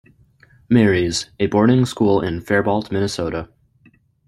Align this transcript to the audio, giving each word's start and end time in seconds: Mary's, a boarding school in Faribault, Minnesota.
Mary's, 0.67 1.29
a 1.39 1.45
boarding 1.45 1.85
school 1.85 2.21
in 2.21 2.41
Faribault, 2.41 2.91
Minnesota. 2.91 3.49